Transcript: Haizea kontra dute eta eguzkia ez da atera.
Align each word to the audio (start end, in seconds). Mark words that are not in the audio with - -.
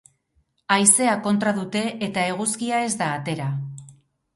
Haizea 0.75 1.11
kontra 1.29 1.55
dute 1.59 1.85
eta 2.11 2.27
eguzkia 2.33 2.85
ez 2.91 2.93
da 3.05 3.15
atera. 3.23 3.55